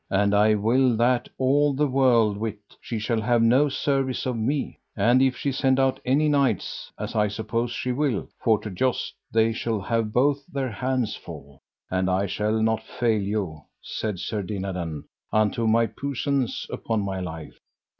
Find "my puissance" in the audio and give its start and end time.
15.67-16.65